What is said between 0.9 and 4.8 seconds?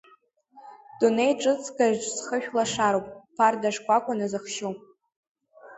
Дунеи ҿыцкаҿ схышә лашароуп, ԥарда шкәакәа назыхшьу.